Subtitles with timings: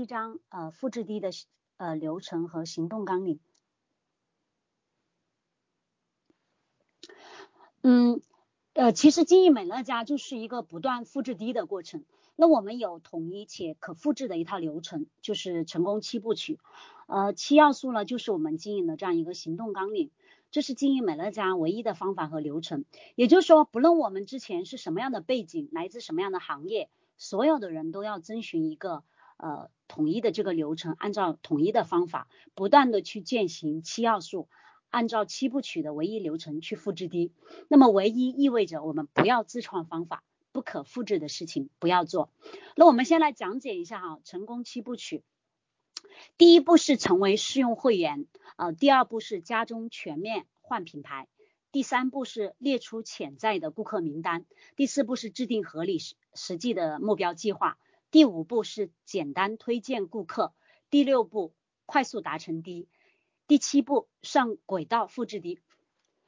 [0.00, 1.30] 一张呃复制低的
[1.76, 3.38] 呃流程和行动纲领。
[7.82, 8.22] 嗯，
[8.72, 12.04] 呃，其实经营美乐家就是一个不断复制低的过程。
[12.34, 16.58] 那我们有统一且可复制的一套流程，就是成功七部曲。
[17.06, 20.10] 呃，七要素呢，就是我们经营的这样一个行动纲领。
[20.50, 22.86] 这是经营美乐家唯一的方法和流程。
[23.16, 26.88] 也就是说，不论我们之前是什么样的背景，来自什么样的行业，
[27.18, 29.04] 所有的人都要遵循一个
[29.40, 34.48] 呃统一的这个流程，按照统一的方法，不断的去践行七要素，
[34.90, 37.32] 按照七部曲的唯一流程去复制滴。
[37.68, 40.22] 那么，唯一意味着我们不要自创方法。
[40.52, 42.28] 不可复制的事情不要做。
[42.74, 45.22] 那我们先来讲解一下哈，成功七部曲。
[46.38, 51.28] 第一步是成为试用会员，呃，第二步是家中全面换品牌，
[51.70, 54.44] 第三步是列出潜在的顾客名单，
[54.74, 57.78] 第四步是制定合理实实际的目标计划，
[58.10, 60.52] 第五步是简单推荐顾客，
[60.90, 61.52] 第六步
[61.86, 62.88] 快速达成低，
[63.46, 65.60] 第七步上轨道复制低。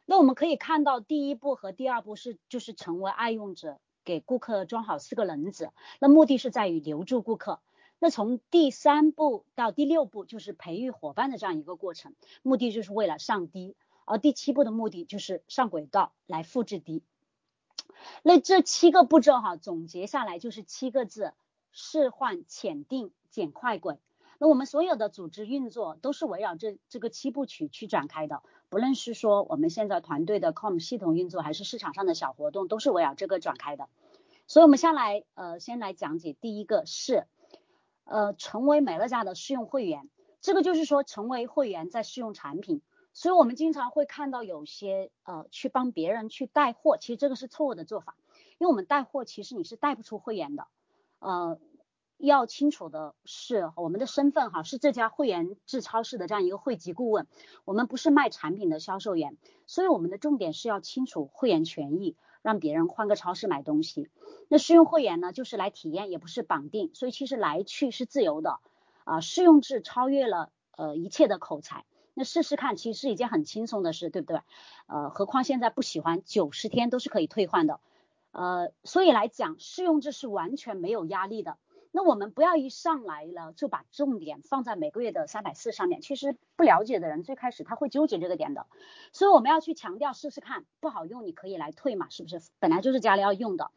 [0.06, 3.80] 那我们可以看到，第一步和第二步是就是成为爱用者。
[4.04, 7.60] 给顾客装好四个轮子，那目的是在于留住顾客。
[8.00, 13.76] 那从第三步到第六步就是培育伙伴的这样一个过程，目的就是为了上低。
[14.04, 17.04] 而第七步的目的就是上轨道来复制低。
[18.24, 21.32] 那这七个步骤哈，总结下来就是七个字：
[21.72, 23.98] 试换、浅定、减快轨。
[24.38, 28.42] 那我们所有的组织运作都是围绕这这个七部曲去展开的。
[28.68, 33.88] 不论是说我们现在团队的 com 系统运作，还是市场上的小活动，都是围绕这个展开的。
[34.46, 37.26] 所以，我们先来呃，先来讲解第一个是
[38.04, 40.10] 呃，成为美乐家的试用会员。
[40.40, 42.82] 这个就是说，成为会员再试用产品。
[43.14, 48.16] 所以我们经常会看到有些呃，去帮别人去带货，其实这个是错误的做法，
[48.58, 50.66] 因为我们带货其实你是带不出会员的，
[51.22, 51.58] 呃。
[52.18, 57.26] 要清楚的是，我们的身份哈是这家会员制超市的这样一个会籍顾问，
[57.64, 64.08] 我们不是卖产品的销售员，所以我们的重点是要清楚会员权益，让别人换个超市买东西。
[64.46, 68.60] 那试用会员呢，就是来体验，也不是绑定，所以其实来去是自由的
[69.02, 69.18] 啊。
[69.20, 71.84] 试用制超越了呃一切的口才，
[72.14, 74.42] 那试试看其实是一件很轻松的事，对不对？
[74.86, 77.80] 呃，何况现在不喜欢，九十天都是可以退换的，
[78.32, 81.56] 呃，所以来讲试用制是完全没有压力的。
[81.94, 88.66] 那我们不要一上来了就把重点放在每个月的三百四上面，其实不了解的人最开始他会纠结这个点的，
[89.12, 92.40] 所以我们要去强调试试看，不好用你可以来退嘛，是不是？
[92.58, 93.70] 本来就是家里要用的。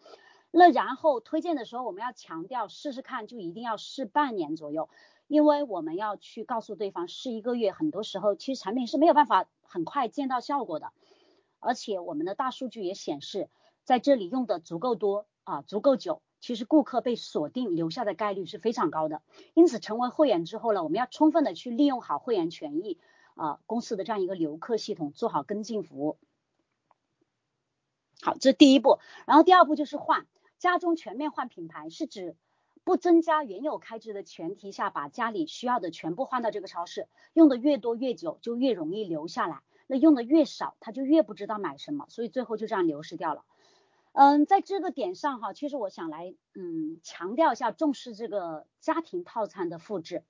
[0.49, 4.87] 那然后推荐的时候我们要强调试试看，就一定要试半年左右，
[5.27, 10.93] 因为我们要去告诉对方试一个月，很多时候其实产品是没有办法很快见到效果的，
[11.59, 13.49] 而且我们的大数据也显示，
[13.85, 16.21] 在这里用的足够多啊，足够久。
[16.41, 19.23] 其实顾客被锁定留下的概率是非常高的，
[19.55, 22.99] 因此成为会员之后呢，我们要充分的去利用好会员权益
[23.33, 26.19] 啊，公司的这样一个留客系统，做好跟进服务。
[28.21, 30.27] 好，这是第一步，然后第二步就是换
[30.59, 32.35] 家中全面换品牌，是指
[32.83, 43.43] 不增加原有开支的前提下，把家里需要的全部换到这个超市，用的越多越久，就越容易留下来，那用的越少，他就越不知道买什么，所以最后就这样流失掉了。
[44.17, 50.23] 嗯，在这个点上哈，其实我想来嗯强调一下，重视这个家庭套餐的复制，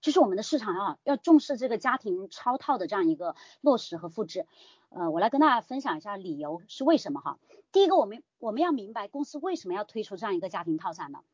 [0.00, 4.46] 就是我们的市场啊要重视这个家庭超套的这样一个落实和复制。
[4.90, 7.40] 呃，我来跟大家分享一下理由是为什么哈。
[7.72, 11.24] 第一个，我们我们要明白公司为什么要推出这样一个家庭套餐呢？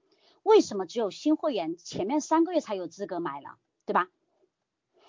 [0.42, 4.08] 为什么只有新会员前面三个月才有资格买了，对吧？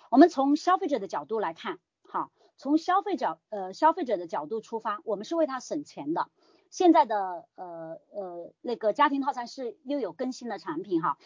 [0.09, 2.29] 我们从消费者的角度来看，好。
[2.57, 6.29] 从消费者呃消费者的角度出发，我们是为他省钱的。
[6.69, 11.17] 现在的呃呃那个家庭套餐是又有更新的产品哈，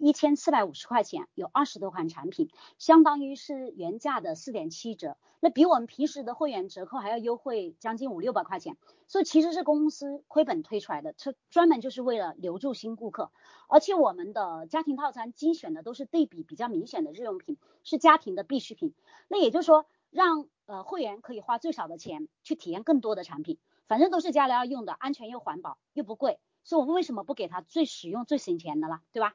[0.00, 8.76] 一千四百五十块钱有二十多款产品，相当于是原价的四点七折，那比我们平时的会员折扣还要优惠将近五六百块钱，
[9.06, 13.30] 所以其实是公司亏本推出来的，这专门就是为了留住新顾客。
[13.68, 18.94] 而且我们的家庭套餐精选的都是对比比较明显的日用品，是家庭的必需品。
[19.28, 29.34] 那也就是说让呃，会员可以花最少的钱去体验更多的产品，反正都是家里要用的，安全又环保又不贵，所以我们为什么不给他最实用、最省钱的了，对吧？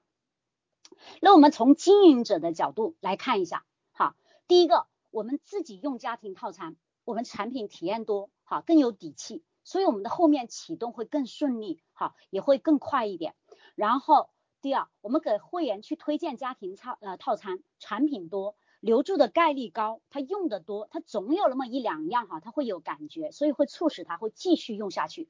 [1.21, 4.15] 那我们从经营者的角度来看一下，好，
[4.47, 13.33] 第一个，我们自己用家庭套餐，我们产品体验多，好，更有底气，所以我们的后面启动会更顺利，好，也会更快一点。
[13.73, 14.29] 然后
[14.61, 18.55] 第二，我们给会员去推荐家庭套呃套餐，产品多。
[18.83, 25.29] 留住的概率高，他用的多，他总有那么一两样哈，他会有感觉，所以会促使他会继续用下去。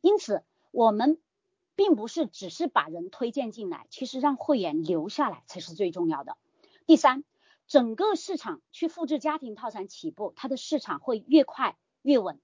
[0.00, 1.20] 因此，我们
[1.74, 6.36] 并不是只是把人推荐进来，其实让会员留下来才是最重要的。
[6.86, 7.24] 第三，
[7.66, 12.40] 整个市场去复制家庭套餐起步，它的市场会越快越稳。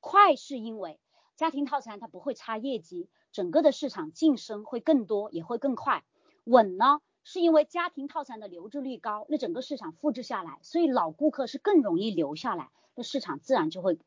[0.00, 0.98] 快是因为
[1.36, 6.04] 家庭套餐它不会差业绩，整个的市场晋升会更多，也会更快。
[6.44, 7.00] 稳呢，
[7.32, 14.00] 是因为家庭套餐的留置率高，那整个市场复制下来，所以老顾客是更容易留下来，那市场自然就会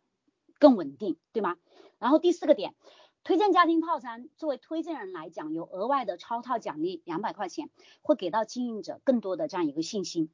[0.59, 1.55] 更稳定，对吗？
[1.99, 2.75] 然后第四个点。
[3.23, 7.69] 推荐家庭套餐，作为推荐人来讲，有额外的超套奖励两百块钱，
[8.01, 10.29] 会给到经营者更多的这样一个信心。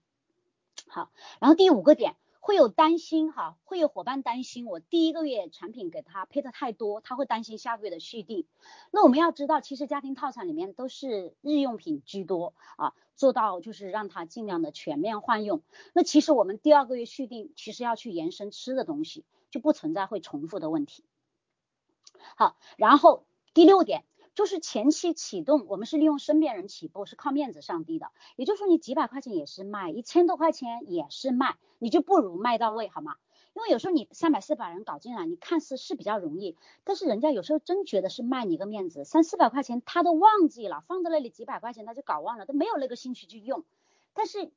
[0.88, 8.48] 好，然后第五个点，会有担心哈，会有伙伴担心我第一个月产品给他配的太多，他会担心下个月的续订。
[8.92, 15.62] 那我们要知道，其实家庭套餐里面都是日用品居多啊，做到就是让他尽量的全面换用。
[15.94, 21.04] 那其实我们第二个月续订，其实要去延伸吃的东西，就不存在会重复的问题。
[22.36, 24.04] 好，然后第六点
[24.40, 28.10] 就是前期启动，我们是利用身边人起步，是靠面子上低的。
[28.38, 33.18] 也就是说，你几百块钱也是卖，一千多块钱也是卖，你就不如卖到位，好吗？
[33.54, 36.56] 因为有时候你三百四百人搞进来，你看似是比较容易，
[36.86, 43.66] 但是人家有时候真觉得是卖你个面子，三四百块钱他都忘记了，放在那里几百块钱他就搞忘了，都没有那个兴趣去用。
[44.14, 44.54] 但是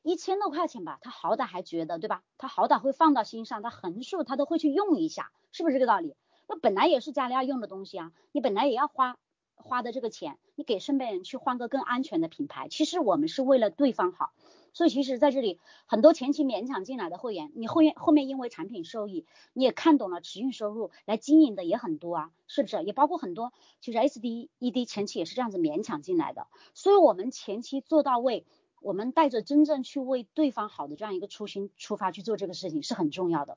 [0.00, 2.22] 一千多块钱吧，他好歹还觉得，对吧？
[2.38, 6.16] 他好歹会放到心上，他横竖他都会去用一下，是不是这个道理？
[6.50, 9.16] 那本来也是家里要用的东西啊，你本来也要花
[9.54, 14.32] 花的这个钱，你给身边人去换个更安全的品牌，其实我们是为了对方好，
[14.72, 22.82] 所以其实在这里很多前期勉强进来的会员，你后面后面因为产品受益，你也看懂了持续收入来经营的也很多啊，是不是？
[22.82, 28.44] 也包括很多其实 SD ED 前期也是这样子勉强进来的，所以我们前期做到位，
[28.82, 33.56] 我们带着真正去为对方好的这样一个初心出发去做这个事情是很重要的。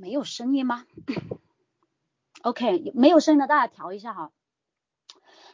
[0.00, 0.86] 没有声音吗
[2.40, 4.32] ？OK，没有声音的大家调一下哈。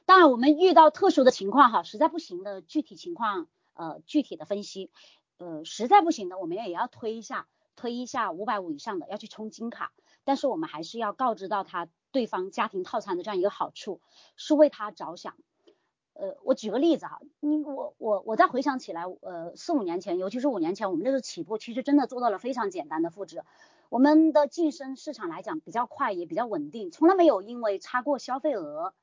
[0.04, 4.92] 当然，我们遇到特殊的情况哈，实在不行的具体情况呃具体的分析，
[5.38, 14.00] 呃实在不行的我们也要推一下，推一下五百五以上的要去充金卡，但是我们还是要告知到他对方家庭套餐的这样一个好处，
[14.36, 15.34] 是为他着想。
[16.12, 23.42] 呃，我举个例子哈，你我我我再回想起来，呃，四五年前，尤其是五年前，我们这个起步其实真的做到了非常简单的复制，
[23.88, 28.94] 我们的晋升市场来讲比较快，也比较稳定，从来没有因为超过消费额，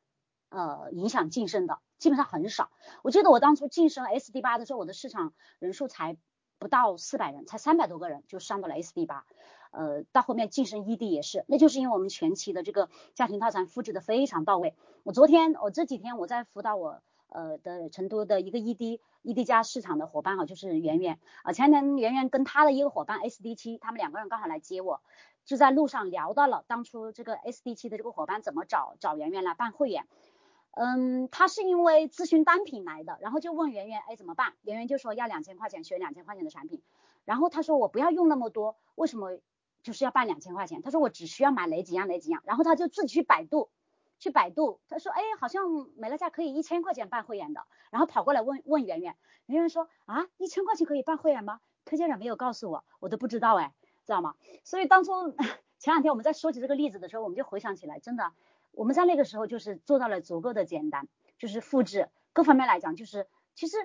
[0.50, 2.70] 呃，影响晋升的，基本上很少。
[3.02, 6.18] 我记得我当初晋升 SD 八的时候，我的市场人数才
[6.60, 9.26] 不到四百人，才三百多个人就上到了 SD 八。
[9.72, 14.76] 呃，到后面晋升 ED 也是，那就是因为我们前期的这个家庭套餐复制的非常到位。
[15.02, 17.02] 我昨天，我这几天我在辅导我
[17.34, 25.02] 呃的成都的一个 ED ED 加市场的伙伴哈，就是圆圆啊，前天圆圆跟他的一个伙伴 SD 七，他们两个人刚好来接我，
[25.44, 30.08] 就在路上聊到了当初这个 SD 七的这个伙伴怎么找找圆圆来办会员。
[30.72, 34.54] 嗯，他是因为咨询单品来的，然后就问圆圆，哎怎么办？
[34.62, 36.82] 圆圆就说要两千块钱选两千块钱的产品，
[37.26, 39.40] 然后他说我不要用那么多，为什么？
[39.84, 43.70] 就是要办两千块钱，他说我只需要买哪几样哪几样，然后他就自己去百度，
[44.24, 45.66] 去百度，他说哎，好像
[45.98, 49.18] 美乐家可以一千块钱办会员的，然后跑过来问问圆圆，
[49.48, 51.60] 圆圆说啊，一千块钱可以办会员吗？
[51.84, 53.74] 推荐人没有告诉我，我都不知道哎，
[54.06, 54.36] 知道吗？
[54.64, 55.12] 所以当初
[55.78, 58.32] 前两天我们在说起这个例子的时候，我们就回想起来，真的
[58.72, 63.76] 我们在那个时候就是做到了足够的简单，就是复制各方面来讲，就是其实。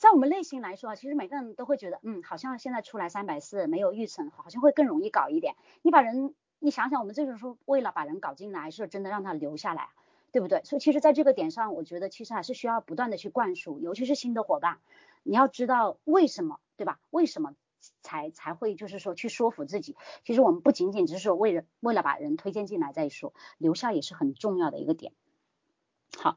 [0.00, 5.56] 在我们内心来说啊，其实每个人都会觉得，嗯，好像现在出来三百四没有预存，好像会更容易搞一点。
[5.82, 9.88] 你把人，你想想，我们这种是说为了把人搞进来，是真的让他留下来，
[10.30, 10.62] 对不对？
[10.62, 14.78] 所以其实在这个点上，我觉得其实还是需要不断的去灌输，尤其是新的伙伴，
[15.22, 17.00] 你要知道为什么，对吧？
[17.10, 17.54] 为什么
[18.02, 19.96] 才才会就是说去说服自己？
[20.24, 25.12] 其实我们不仅仅只是说为了为了把人推荐进来再说，留下也是很重要的一个点。
[26.16, 26.36] 好。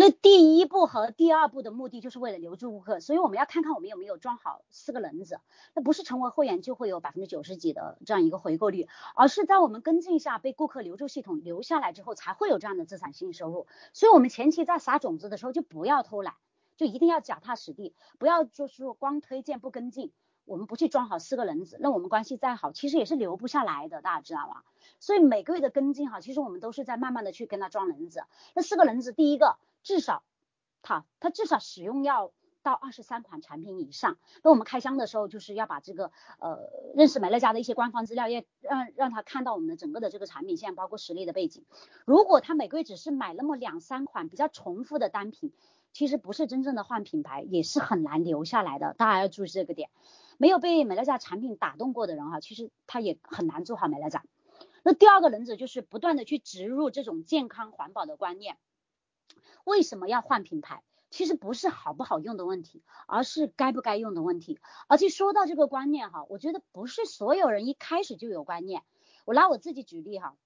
[0.00, 5.40] 那第一步和第二步的目的就是为了留住顾客，所以我们要看看我们有没有装好四个轮子。
[5.74, 13.66] 那不是成为会员就会有百分之九十几的这样一个回购率，而是在我们跟进下被顾客留住系统留下来之后，才会有这样的资产性收入。
[13.92, 16.32] 所以，我们前期在撒种子的时候就不要偷懒，
[16.78, 20.12] 就一定要脚踏实地，不要就是说光推荐不跟进。
[20.46, 24.62] 我们不去装好四个轮子，那我们关系再好，其实也是留不下来的，大家知道吗？
[24.98, 28.24] 所以每个月的跟进哈，其实我们都是在慢慢的去跟他装轮子。
[28.54, 29.58] 那四个轮子，第一个。
[29.82, 30.22] 至少，
[30.82, 32.32] 他他至少使用要
[32.62, 34.18] 到二十三款产品以上。
[34.42, 41.64] 那我们开箱的时候，就是要把这个呃认识美乐家的一些官方资料，也让让他看到我们的整个的这个产品线，包括实力的背景。
[42.04, 45.52] 如果他每个月只是买那么两三款比较重复的单品，
[45.92, 48.94] 其实不是真正的换品牌，也是很难留下来的。
[48.94, 49.90] 大家要注意这个点。
[50.36, 54.24] 没有被美乐家产品打动过的人哈，其实他也很难做好美乐家。
[54.82, 58.56] 那第二个人则就是不断的去植入这种健康环保的观念。
[59.64, 60.82] 为什么要换品牌？
[61.10, 64.60] 其实不是好不好用的问题，而是该不该用的问题。
[64.86, 68.84] 而且说到这个观念哈，我觉得不是所有人一开始就有观念。
[69.24, 70.36] 我拿我自己举例哈，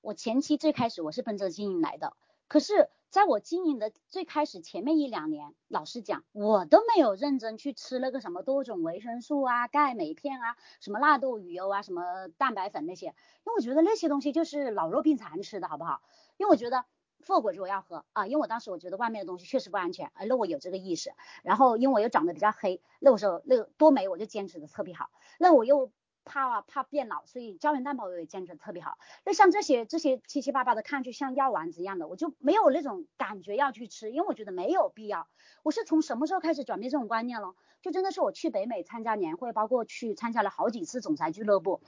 [0.00, 2.16] 我前期最开始我是奔着经营来的，
[2.48, 13.12] 可是在我经营的最开始前面一两年，老实讲，我都没有认真去吃那个什么多种维生素啊、钙镁片啊、什么纳豆鱼油啊、什么蛋白粉那些，因
[13.44, 16.00] 为我觉得那些东西就是老弱病残吃的好不好？
[16.38, 16.86] 因为我觉得。
[17.22, 21.12] 复果汁我要喝啊，因为我当时我觉得外面的东西确实不安全，哎，那我有这个意识。
[21.42, 25.10] 然后因为我又长得比较黑，那个时候那个多酶我就坚持的特别好。
[25.38, 25.90] 那我又
[26.24, 28.98] 怕怕变老，所以胶原蛋白我也坚持的特别好。
[29.24, 35.28] 那像这些这些七七八八的，看上去像药丸子一样的，我就没有那种感觉要去吃，因为我觉得没有必要。
[35.62, 37.54] 我是从什么时候开始转变这种观念了？
[37.80, 41.80] 就真的是我去北美参加年会，包括去参加了好几次总裁俱乐部。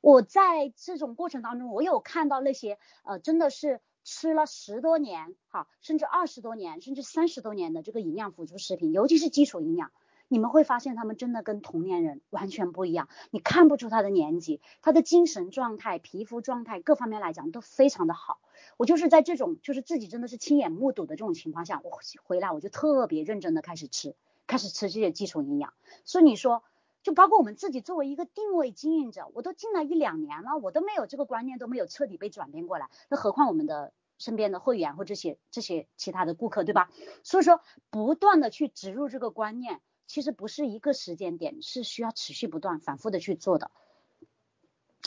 [0.00, 3.80] 我在这种过程当中，我有看到那些呃，真的是。
[4.06, 9.90] 吃了十多年，哈，甚至二十多年，甚至三十多年的这个营养辅助食品，尤其是基础营养，
[10.28, 18.38] 你们会发现他们真的跟同年人完全不一样，你看不出他的年纪，他的精神状态、皮肤状态各方面来讲都非常的好。
[18.76, 24.14] 我就是在这种就是自己真的是亲眼目睹的这种情况下，我回来我就特别认真的开始吃，
[24.46, 25.74] 开始吃这些基础营养。
[26.04, 26.62] 所以你说。
[27.06, 36.90] 就包括我们自己作为一个定位经营者，我都进来一两年了，我都没有这个观念，都没有彻底被转变过来，那何况我们的身边的会员或这些这些其他的顾客，对吧？
[37.22, 37.60] 所以说，
[37.90, 43.70] 不断的去植入这个观念，其实不是一个时间点，是需要持续不断、反复的去做的。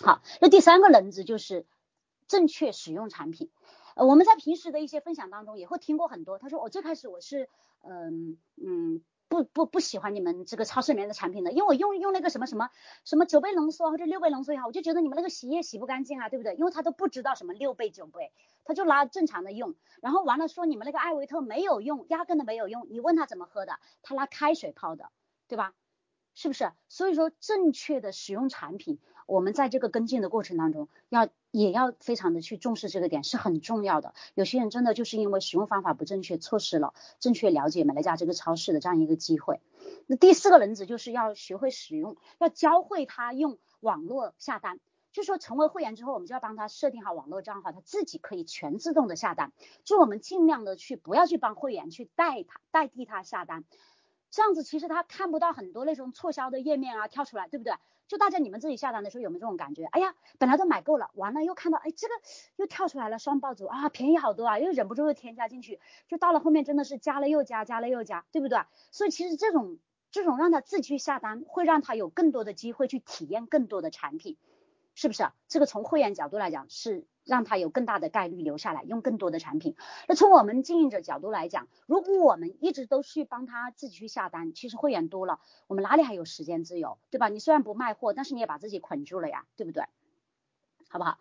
[0.01, 1.65] 好，那第三个轮子就是
[2.29, 3.49] 正确使用产品。
[3.95, 7.49] 呃，我们在平时的一些分享当中也会听过很多，他说我最开始我是，
[7.81, 9.01] 嗯嗯。
[9.29, 12.69] 不不不喜欢你们这个超市里面的产品的，因为我用用那个什么什么
[13.05, 16.55] 什么九倍浓缩或者六倍浓缩也好，我就觉得你们那个洗衣液洗不干净啊，对不对？
[16.55, 18.33] 因为他都不知道什么六倍九倍，
[18.65, 22.87] 他就拿正常的用，然后完了说你们那个艾维特没有用，压根的没有用。
[22.89, 25.11] 你问他怎么喝的，他拿开水泡的，
[25.47, 25.73] 对吧？
[26.33, 26.71] 是不是？
[26.87, 28.97] 所以说正确的使用产品，
[29.29, 34.13] 我们在这个跟进的过程当中，要也要非常的去重视这个点，是很重要的。
[34.33, 39.61] 有些人真的就是因为使用方法不正确，错失了正确了解美乐家这个超市的这样一个机会。
[40.07, 44.79] 那第四个轮子就是要学会使用，要教会他用网络下单，
[45.11, 49.51] 就说成为会员之后，我们就要帮他设定好网络账号，他自己可以全自动的下单。
[49.83, 53.63] 就我们尽量的去不要去帮会员去代他代替他下单。
[54.31, 57.73] 这样子其实他看不到很多那种促销的页面啊跳出来，对不对？
[58.07, 59.85] 就大家你们自己下单的时候有没有这种感觉？
[59.85, 62.13] 哎呀，本来都买够了，完了又看到哎这个
[62.55, 68.59] 又跳出来了双爆组啊，便宜好多啊，又忍不住又添加进去，就到了后面真的是加了又加，加了又加，对不对？
[68.91, 69.77] 所以其实这种
[70.11, 74.37] 这种让他自己去下单，会让他有更多的机会去体验更多的产品。
[74.99, 75.31] 是不是？
[75.47, 79.77] 这个从会员角度来讲，是让他有更大的概率留下来用更多的产品。
[80.09, 87.29] 那从我们经营者角度来讲，如果我们一直都去帮他自己去下单，其实会员多了，我们哪里还有时间自由，对吧？
[87.29, 89.85] 你虽然不卖货，但是你也把自己捆住了呀，对不对？
[90.89, 91.17] 好不好？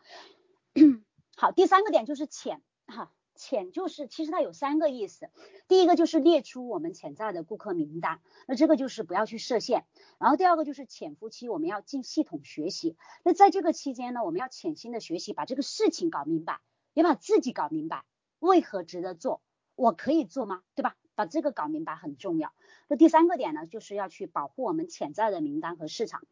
[1.36, 3.12] 好，第三个点就是浅哈。
[3.38, 5.30] 潜就是，其实它有三个意思。
[5.68, 9.84] 第一个就是列出我们潜在的顾客名单，那这个就是不要去设限。
[10.18, 12.96] 然后第二个就是潜伏期，我们要进系统学习。
[13.22, 16.60] 那在这个期间呢，我们要潜心的学习，把这个事情搞明白，
[16.92, 18.04] 也把自己搞明白，
[18.40, 19.40] 为何值得做，
[19.76, 20.62] 我可以做吗？
[20.74, 20.96] 对吧？
[21.14, 22.52] 把这个搞明白很重要。
[22.88, 26.22] 那第三个点呢，就是要去保护我们潜在的名单和市场。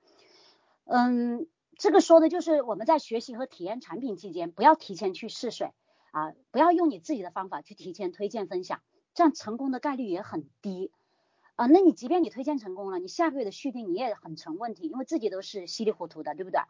[0.85, 1.47] 嗯，
[1.77, 5.73] 这个说的就是我们在学习和体验产品期间，不要提前去试水。
[6.11, 8.83] 啊，不要用你自己的方法去提前推荐分享，
[9.15, 10.91] 这样成功的概率也很低
[11.55, 11.67] 啊。
[11.67, 16.61] 那你即便你推荐成功了，你下个月的续订你也很成问题，因为自己都是稀里糊涂的，对不对？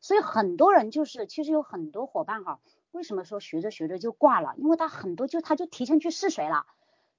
[0.00, 2.60] 所以很多人就是，其实有很多伙伴哈，
[2.90, 4.54] 为什么说学着学着就挂了？
[4.56, 6.66] 因为他很多就他就提前去试水了，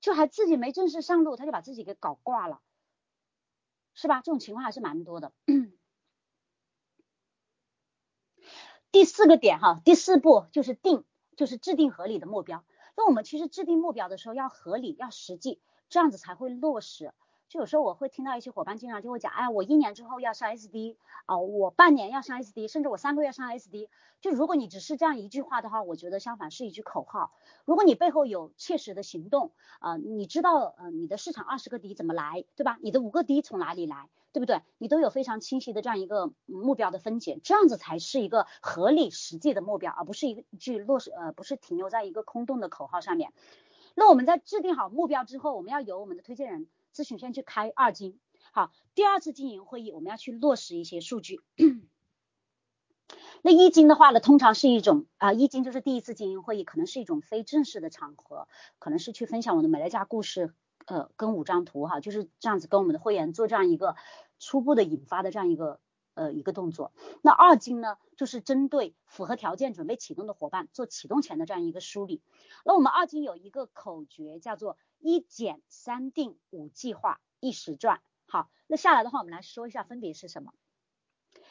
[0.01, 2.59] 就还自己没正式上路，他就把自己给搞挂了，
[3.93, 4.21] 是吧？
[4.23, 5.31] 这种情况还是蛮多的。
[8.91, 11.03] 第四个点哈，第四步就是定。
[11.37, 12.65] 就是制定合理的目标。
[12.97, 17.13] 那我们其实制定目标的时候要合理，要实际，这样子才会落实。
[17.47, 23.87] 就有时候我会听到一些伙伴经常就会讲，哎，我一年之后要上 SD 啊，我半年要上 SD，甚至我三个月上 SD。
[24.19, 27.31] 就如果你只是这样一句话的话，我觉得相反是一句口号。
[27.63, 32.79] 如果你背后有切实的行动啊，你知道呃你的市场二十个 D 怎么来，对吧？
[32.81, 34.09] 你的五个 D 从哪里来？
[34.37, 34.61] 对不对？
[34.77, 43.33] 你都有非常清晰的这样一个目标的分解，这样子才是一个合理实际的目标，而不是一句落实呃，不是停留在一个空洞的口号上面。
[43.95, 48.19] 那我们在制定好目标之后，我们要由我们的推荐人咨询先去开二金。
[48.51, 51.41] 好，第二次经营会议，我们要去落实一些数据。
[53.41, 60.53] 那一金的话呢，通常是一种啊，一金就是第一次经营会议，可能是一种非正式的场合，可能是去分享我的美乐家故事，
[60.87, 63.95] 呃，跟五张图哈，就是这样子跟我们的会员做这样一个
[64.39, 65.79] 初步的引发的这样一个
[66.15, 66.91] 呃一个动作。
[67.21, 72.23] 那二经呢，就是针对符合条件准备启动的伙伴做启动前的这样一个梳理。
[72.65, 78.01] 那我们二经有一个口诀叫做一检三定五计划一时赚。
[78.25, 80.53] 好，那下来的话，我们来说一下分别是什么。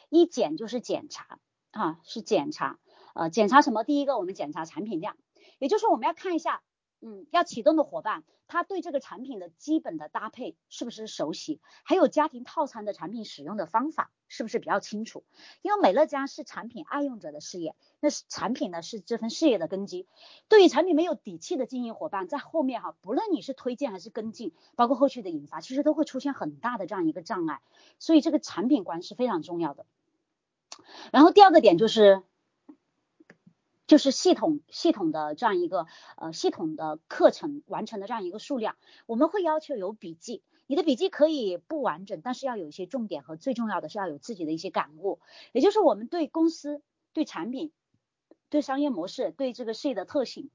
[0.09, 1.39] 一检就是检查。
[1.71, 2.79] 啊，是检查，
[3.13, 3.83] 呃，检查什么？
[3.83, 5.15] 第一个，我们检查产品量，
[5.59, 6.63] 也就是，我们要看一下，
[6.99, 15.23] 嗯，要启动的伙伴，他对这个产品的基本的搭配是不是熟悉，还有家庭套餐的产品使用的方法是不是比较清楚？
[15.61, 20.07] 因为美乐家是产品爱用者的事业，那是产品呢是这份事业的根基。
[20.47, 27.61] 对于产品没有底气的经营伙伴，在后面哈，不论你是推荐还是跟进，包括后续的引发，其实都会出现很大的这样一个障碍。
[27.99, 29.85] 所以这个产品观是非常重要的。
[31.11, 32.23] 然后第二个点就是，
[33.87, 38.75] 就是系统系统的这样一个呃系统的课程完成的这样一个数量，
[39.05, 45.19] 我们会要求有笔记，你的笔记可以不完整，但是要有一些重点和最重要的是要有自己的一些感悟，
[45.53, 46.81] 也就是我们对公司、
[47.13, 47.71] 对产品、
[48.49, 50.49] 对商业模式、对这个事业的特性，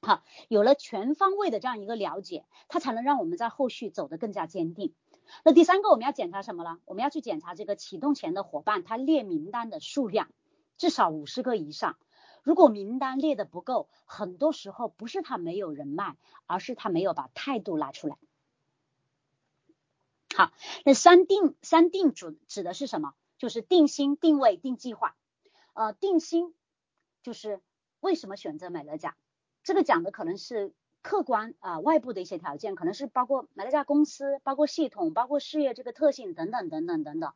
[0.00, 4.94] 好，有了全方位的这样一个了解，它才能让我们在后续走得更加坚定。
[5.44, 6.78] 那第三个我们要检查什么呢？
[6.86, 10.30] 我们要去检查这个启动前的伙伴，他列名单的数量
[10.78, 11.98] 至少五十个以上。
[12.44, 18.16] 如果名单列的不够，很多时候不是他没有人脉，而是他没有把态度拿出来。
[20.36, 20.52] 好，
[20.84, 23.14] 那三定三定指指的是什么？
[23.38, 25.16] 就是定心、定位、定计划。
[25.72, 26.54] 呃，定心
[27.24, 27.60] 就是
[27.98, 29.16] 为什么选择美乐家？
[29.64, 30.72] 这个讲的可能是。
[31.06, 37.34] 客观啊，外部的一些条件，可能是包括美乐家公司，包括系统，包括事业这个特性等等等等等等。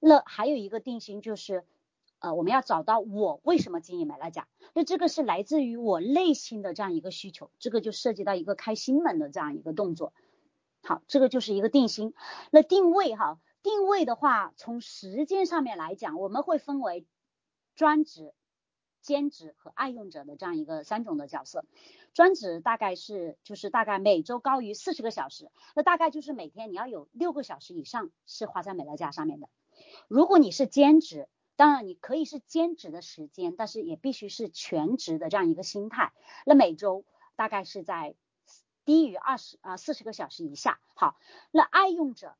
[0.00, 1.64] 那还有一个定心就是，
[2.20, 10.12] 呃，我们要找到我为什么经营美乐家，那这个是来自于我内心的这样一个需求，这个就涉及到一个开心门的这样一个动作。
[10.82, 12.14] 好，这个就是一个定心。
[12.50, 17.06] 那定位哈，定位的话，从时间上面来讲，我们会分为
[17.74, 18.32] 专职。
[19.00, 21.64] 兼职和爱用者的这样一个三种的角色，
[22.12, 29.48] 专职大概是就是大概每周高于四十个小时，那大概就是每天你要有六个小时以上是花在美乐家上面的。
[30.08, 31.28] 如果你是兼职，
[31.58, 36.12] 当然你可以是兼职的时间，但是也必须是全职的这样一个心态。
[36.46, 38.14] 那每周大概是在
[38.84, 40.78] 低于二十啊四十个小时以下。
[40.94, 41.16] 好，
[41.50, 42.36] 那爱用者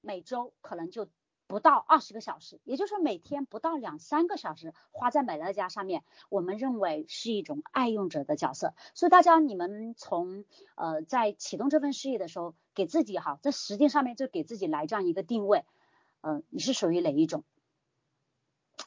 [0.00, 1.08] 每周可能就。
[1.48, 8.74] 不到二十个小时，也就是说每天不到两三个小时花在美乐家上面，我们认为是一种爱用者的角色。
[8.94, 15.64] 所以大家你们从呃在启动这份事业的时候，给自己哈在时间上面就给自己来这样一个定位，
[16.20, 17.44] 嗯，你是属于哪一种？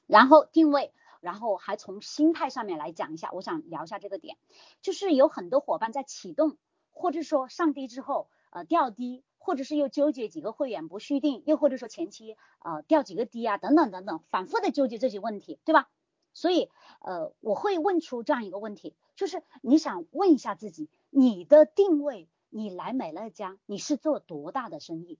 [0.10, 0.91] 然后定位，
[1.22, 4.36] 然后还从心态上面来讲一下，我想聊一下这个点，
[4.82, 6.58] 就是有很多伙伴在启动
[6.89, 9.24] 或者说上低之后，呃掉低。
[9.41, 15.89] 或者是又纠结几个会员不续订，又或者说前期呃掉几个低啊，等等等等，反复的纠结这些问题，对吧？
[16.34, 16.69] 所以
[17.00, 25.17] 呃我会问出这样一个问题，就是你想问一下自己，你的定位，你来美乐家你是做多大的生意？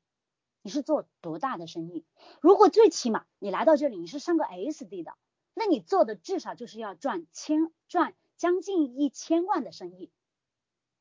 [0.62, 2.06] 你是做多大的生意？
[2.42, 5.14] 如果最起码你来到这里你是上个 SD 的，
[5.54, 10.12] 那你做的至少就是要赚千赚将近一千万的生意，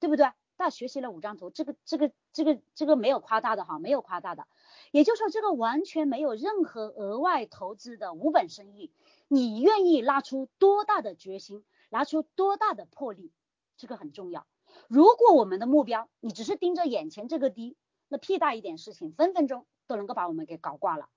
[0.01, 0.31] 对不对？
[0.57, 4.49] 大学习了五张图，这个这个这个这个没有夸大的哈，没有夸大的，
[4.91, 8.91] 也就是说这个完全没有任何额外投资的无本生意，
[9.29, 13.31] 你愿意拉出多大的决心，拿出多大的魄力，
[13.77, 14.49] 这个很重要。
[14.89, 17.77] 如果我们的目标你只是盯着眼前这个低，
[18.09, 21.09] 那屁大一点事情分分钟都能够把我们给搞挂了。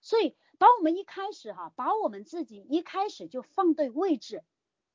[0.00, 4.44] 所以把我们一开始哈，把我们自己一开始就放对位置，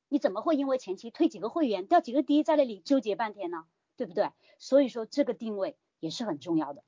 [0.10, 3.66] 你怎么会因为前期退几个会员掉几个低在那里纠结半天呢？
[3.98, 4.32] 对不对？
[4.58, 6.84] 所以说这个定位也是很重要的。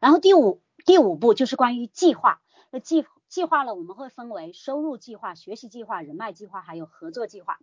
[0.00, 2.42] 然后第五第五步就是关于计划。
[2.70, 7.60] 那计计划了，我们会分为收入计划、学习计划、人脉计划，还有合作计划。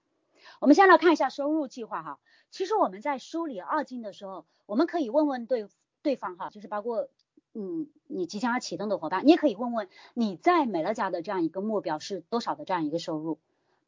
[0.60, 2.20] 我们先来看一下收入计划哈。
[2.50, 5.68] 其实我们在梳理二进的时候，我们可以问问对
[6.02, 7.10] 对方哈，就是包括
[7.54, 13.40] 嗯你即将要启动的伙伴，你也可以问问你在美乐家的这样一个目标是多少的这样一个收入。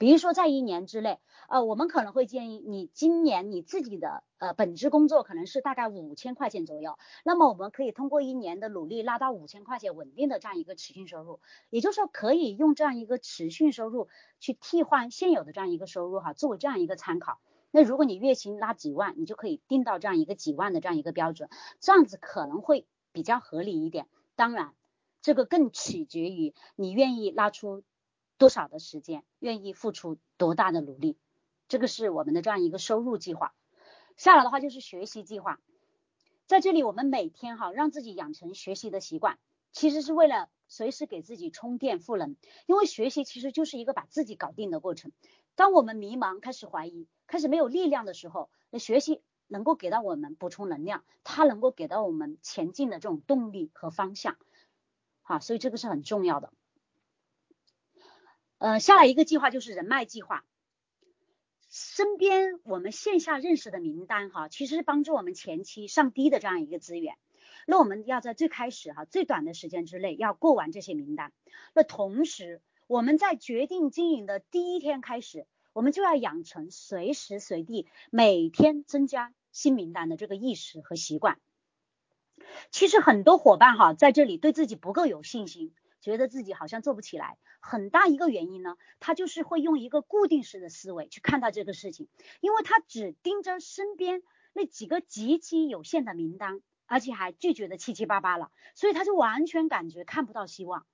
[0.03, 11.39] 比如说，在一年之内，呃，我们可能会建议你今年你自己的呃本职工作可能是大概五千块钱左右，那么我们可以通过一年的努力拉到五千块钱稳定的这样一个持续收入，
[11.69, 14.09] 也就是说可以用这样一个持续收入
[14.41, 17.39] 去替换现有的这样一个收入哈，作为这样一个参考。
[17.71, 21.47] 那如果你月薪拉几万，你就可以定到这样一个几万的这样一个标准，
[21.79, 24.05] 这样子可能会比较合理一点。
[24.35, 24.73] 当然。
[25.25, 27.81] 这个更取决于你愿意拉出
[28.38, 31.17] 多少的时间，愿意付出多大的努力。
[31.67, 33.54] 这个是我们的这样一个收入计划。
[34.17, 35.60] 下来的话就是学习计划，
[36.46, 39.39] 在这里我们每天哈让自己养成学习的习惯，
[39.72, 42.36] 其实是为了随时给自己充电赋能。
[42.67, 45.12] 因为学习其实就是一个把自己搞定的过程。
[45.56, 54.38] 当我们迷茫、开始怀疑、开始没有力量的时候，那学习能够给到我们补充能量，它能够给到我们前进的这种动力和方向。
[55.22, 56.52] 好，所以这个是很重要的。
[58.63, 60.45] 呃，下来一个计划就是人脉计划。
[61.69, 67.17] 身边我们线下认识的名单哈，其实是帮助我们前期上低的这样一个资源。
[67.67, 71.34] 那我们要在最开始哈，最短的时间之内要过完这些名单。
[71.73, 81.38] 那同时我们在决定经营的第一天开始，我们就要养成随时随地每天增加新名单的这个意识和习惯。
[82.71, 85.73] 其实很多伙伴哈，在这里对自己不够有信心。
[86.03, 92.09] 觉得自己好像做不起来，很大一个原因呢，他就是会用一个固定式的思维去看待这个事情，
[92.41, 100.85] 因为他只盯着身边那几个极其有限的名单，而且还拒绝的七七八八了，所以他就完全感觉看不到希望。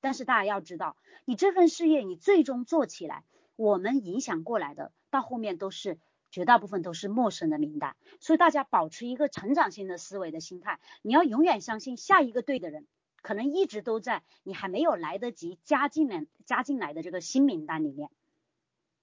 [0.00, 3.22] 但是大家要知道，你这份事业你最终做起来，
[3.54, 6.00] 我们影响过来的，到后面都是
[6.32, 12.84] 绝大部分都是陌生的名单，所以大家保持一个成长性的思维的心态，你要永远相信下一个对的人。
[13.26, 18.08] 可能一直都在你还没有来得及加进来加进来的这个新名单里面，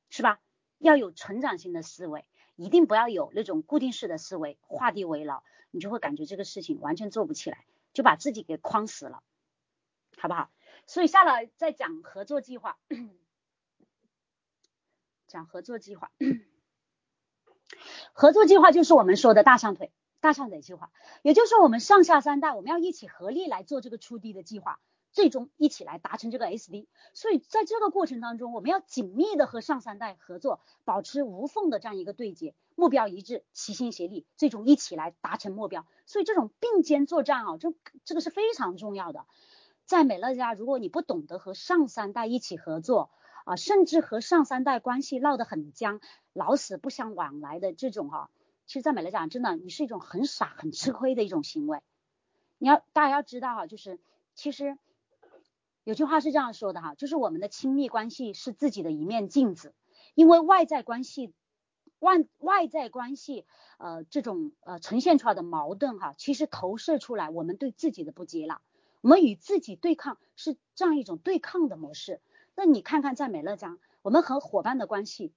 [0.10, 0.40] 是吧？
[0.78, 2.24] 要有成长性的思维，
[2.56, 9.22] 一定不要有那种固定式的思维，画地为牢，你就会感觉这个事情完全做不起来，就把自己给框死了，
[10.16, 10.50] 好不好？
[10.88, 12.80] 所以下来再讲合作计划，
[15.28, 16.14] 讲合作计划，
[18.14, 19.92] 合作计划就是我们说的大象腿。
[20.24, 20.90] 大上腿计划，
[21.22, 24.80] 也就是我们上下三代，我们要一起合力来做这个出地的计划，
[25.12, 26.88] 最终一起来达成这个 SD。
[27.14, 35.86] 所以在这个过程当中，我们要紧密的和上三代合作，保持无缝的这样一个对接，目标一致，齐心协力，最终一起来达成目标。
[36.06, 37.74] 所以这种并肩作战啊，这
[38.06, 39.26] 这个是非常重要的。
[39.84, 43.10] 在美乐家，如果你不懂得和上三代一起合作
[43.44, 46.00] 啊，甚至和上三代关系闹得很僵，
[46.32, 48.30] 老死不相往来的这种哈。
[48.65, 51.82] 其实，在美来讲，真的，你是一种很傻、很吃亏的一种行为。
[52.58, 53.99] 你要大家要知道哈，就是
[54.36, 54.78] 其实
[55.84, 59.76] 有句话是这样说的哈，就是我们的亲密关系是自己的一面镜子，
[60.15, 61.34] 因为外在关系
[61.99, 63.45] 外外在关系
[63.78, 68.62] 呃这种呃呈现出来的矛盾哈，其实投射出来我们对自己的不接纳，
[69.02, 72.21] 我们与自己对抗是这样一种对抗的模式。
[72.56, 75.34] 那你看看在美乐家，我们和伙伴的关系。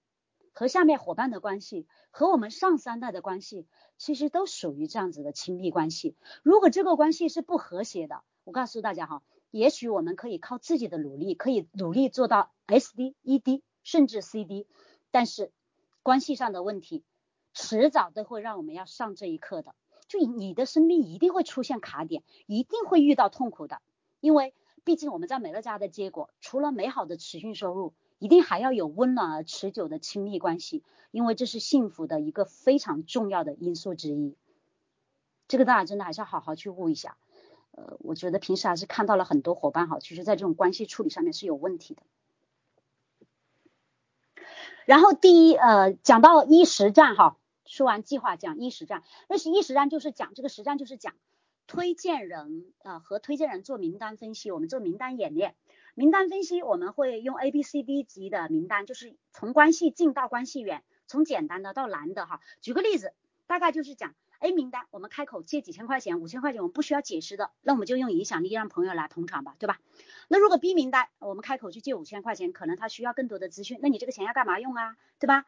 [0.59, 3.67] 和下面伙伴的关系，和我们上三代的关系，
[3.99, 6.17] 其实都属于这样子的亲密关系。
[6.43, 14.67] 如果这个关系是不和谐的，我告诉大家哈，也许我们可以靠自己的努力，可以努力做到 SD、ED，甚至 CD，
[15.11, 15.53] 但是
[16.03, 17.05] 关系上的问题，
[17.53, 19.75] 迟早都会让我们要上这一课的。
[20.09, 23.83] 就你的生命一定会出现卡点，一定会遇到痛苦的，
[24.21, 27.93] 因为毕竟我们在美乐家的结果，除了美好的持续收入。
[28.19, 34.37] 一定还要有温暖而持久的亲密关系，因为这是幸福的一个非常重要的因素之一。
[35.49, 37.17] 这个大家真的还是要好好去悟一下。
[37.73, 42.03] 呃，我觉得平时还是看到了很多伙伴哈，其实在这种关系处理上面是有问题的。
[44.87, 51.13] 然后第一，呃，讲到一实战哈，说完计划讲一实战，那是一实战就是讲这个实战就是讲
[51.67, 55.55] 推荐人啊和推荐人做名单分析，我们做名单演练。
[55.99, 62.43] 名单分析，我们会用 A、B、C、D 级的名单，就是从关系近到关系远，从简单的到难的哈。
[62.61, 63.15] 举个例子，
[63.47, 69.81] 大概就是讲 A 名单，我们开口借几千块钱、五千块钱，我们不需要解释的，那我们就用影响力让朋友来捧场吧，对吧？
[70.29, 75.47] 那如果 B 名单，我们开口去借五千块钱，可能他需要更多的资讯，那你这个钱要干嘛用啊，对吧？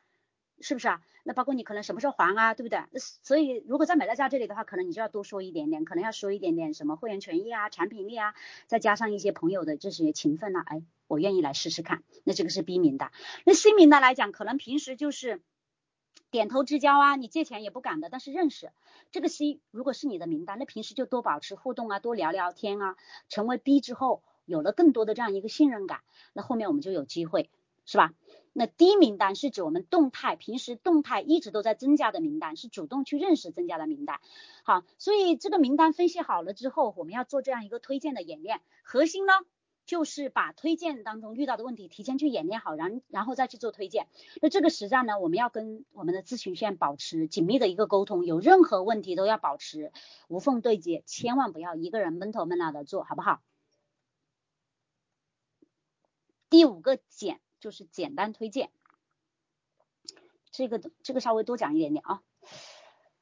[0.61, 1.03] 是不是啊？
[1.25, 2.81] 那包括你可能什么时候还啊，对不对？
[3.23, 8.35] 所以如果在美乐家这里的话，可能你就要多说一点点，可能要说一点点什么会员权益啊、产品力啊，
[8.67, 12.03] 再加上一些朋友的这些情分呐，哎，我愿意来试试看。
[12.25, 13.13] 那这个是 B 名单。
[13.45, 15.43] 那 C 名单来讲，可能平时就是
[16.31, 18.71] 点头之交啊，你借钱也不敢的，但是认识。
[19.13, 22.97] 这个 C 如果是你的名单，那平时就多保持互动啊，多聊聊天啊。
[23.29, 26.01] 成为 B 之后，有了更多的这样一个信任感，
[26.33, 27.51] 那后面我们就有机会，
[27.85, 28.15] 是吧？
[28.59, 34.21] 那低名单是指我们动态，平时动态一直都在增加的名单，是主动去认识增加的名单。
[34.65, 38.61] 好，所以这个名单分析好了之后，我们要做这样一个推荐的演练。
[38.83, 39.33] 核心呢，
[39.87, 44.09] 就是把推荐当中遇到的问题提前去演练好，然然后再去做推荐。
[44.43, 49.93] 那这个实战呢，我们要跟我们的咨询线保持紧密的一个沟通，有任何问题都要保持
[50.27, 53.41] 无缝对接，千万不要一个人闷头闷脑的做好不好？
[56.51, 58.71] 第五个简就是简单推荐，
[60.51, 62.23] 这个这个稍微多讲一点点啊。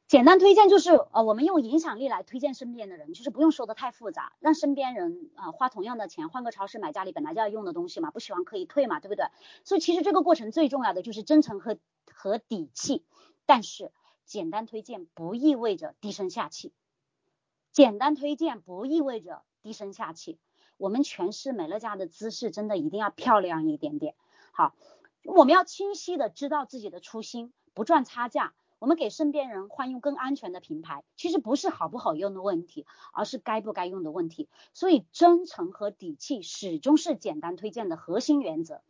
[0.07, 9.27] 简单推荐就是呃，我们用影响力来推荐身边的人，就是不用说的太复杂，让身边人啊花同样的钱换个超市买家里本来就要用的东西嘛，不喜欢可以退嘛，对不对？
[9.64, 11.77] 所以其实这个过程最重要的就是真诚和
[12.12, 13.05] 和底气。
[13.46, 13.90] 但是
[14.25, 16.72] 简单推荐不意味着低声下气，
[17.72, 20.38] 简单推荐不意味着低声下气。
[20.77, 24.14] 我们诠释美乐家的姿势真的一定要漂亮一点点。
[24.56, 24.74] 好，
[25.24, 28.54] 我们要清晰的知道自己的初心，不赚差价。
[28.78, 34.48] 我们给身边人换用更安全的品牌，其实不是好不好用的问题，而是该不该用的问题。
[34.72, 38.80] 所以真诚和底气始终是简单推荐的核心原则。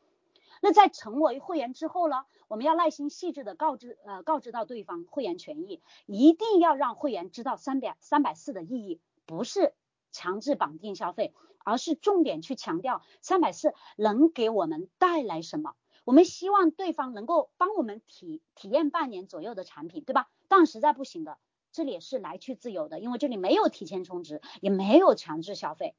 [0.63, 9.75] 那在成为会员之后呢，我们要耐心细致的告知呃告知到对方会员权益，一定要让会员知道三百三百四的意义，不是
[10.13, 11.35] 强制绑定消费，
[11.67, 15.75] 而是重点去强调三百四能给我们带来什么。
[16.05, 20.31] 我们希望对方能够帮我们体体验半年左右的产品，对吧？
[20.47, 21.39] 但实在不行的，
[21.73, 25.97] 这里也是来去自由的，因为这里没有提前充值，也没有强制消费，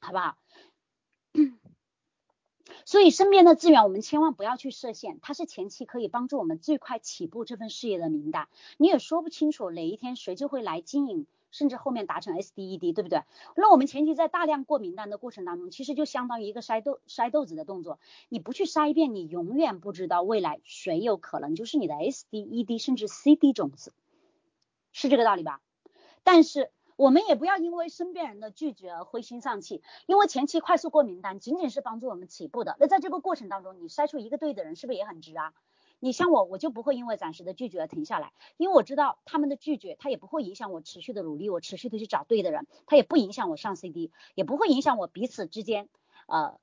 [0.00, 0.36] 好不好？
[2.84, 11.28] 所以身边的资源我们千万不要去设限，它是前期可以帮助我们最快起步这份事业的名单，你也说不清楚哪一天谁就会来经营。
[11.54, 13.22] 甚至后面达成 SDED，对不对？
[13.54, 18.00] 那我们前期在大量过名单的过程当中，其实就相当于一个筛豆筛豆子的动作。
[18.28, 23.92] 你不去筛一遍，你永远不知道未来谁有可能就是你的 SDED 甚至 CD 种子，
[24.90, 25.60] 是这个道理吧？
[26.24, 32.76] 但是我们也不要因为身边人的拒绝而灰心丧气，因为前期快速过名单仅仅是帮助我们起步的。
[32.80, 35.52] 那在这个过程当中，你筛出一个对的人，是不是也很值啊？
[36.00, 45.88] 你像我，我就不会因为暂时的拒绝而停下来，因为我知道他们的拒绝，他也不会影响我持续的努力，我持续的去找对的人，他也不影响我上 CD，也不会影响我彼此之间，
[46.26, 46.58] 呃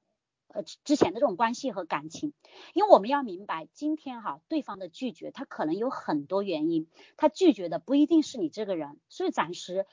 [0.48, 2.34] 呃之前的这种关系和感情，
[2.74, 9.88] 因为我们要明白，今天哈对方的拒绝，他可能有很多原因，他拒绝的不一定是你这个人，所以暂时。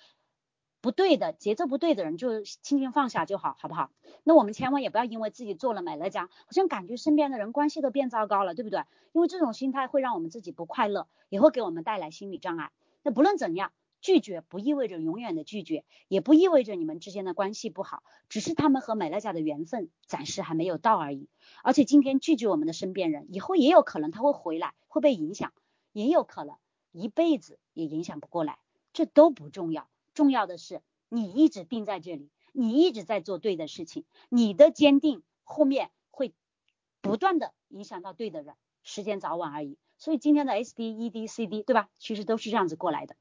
[0.88, 3.90] 不对的节奏不对的人就轻轻放下就好，好不好？
[4.24, 8.84] 那我们千万也不要因为自己做了美乐家，好像感觉身边的人关系都变糟糕了，对不对？
[9.12, 12.72] 因为这种心态会让我们自己不快乐，也会给我们带来心理障碍。
[13.02, 13.70] 那不论怎样，
[14.00, 21.28] 拒绝不意味着永远的拒绝，也不意味着你们之间的关系不好，只是他们和美乐家的缘分暂时还没有到而已。
[21.62, 25.52] 而且今天拒绝我们的身边人，以后也有可能他会回来，会被影响，
[25.92, 26.56] 也有可能
[26.92, 28.56] 一辈子也影响不过来，
[28.94, 29.86] 这都不重要。
[30.18, 36.34] 重要的是，你一直定在这里，你一直在做对的事情，你的坚定后面会
[37.00, 39.78] 不断的影响到对的人，时间早晚而已。
[39.96, 41.88] 所以今天的 S D E D C D 对吧？
[42.00, 43.14] 其实都是这样子过来的。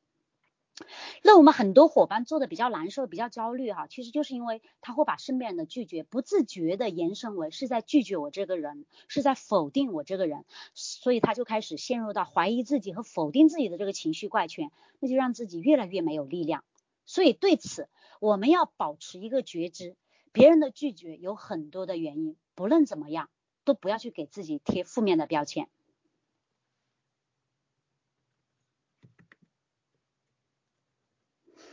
[1.21, 16.63] 那我们很多伙伴做的比较难受、比较焦虑哈，其实就是因为他会把身边人的拒绝不自觉的延伸为是在拒绝我这个人，是在否定我这个人，所以他就开始陷入到怀疑自己和否定自己的这个情绪怪圈，那就让自己越来越没有力量。
[17.07, 17.89] 所以对此，
[18.19, 19.95] 我们要保持一个觉知，
[20.31, 23.31] 别人的拒绝有很多的原因，不论怎么样，
[23.63, 25.69] 都不要去给自己贴负面的标签。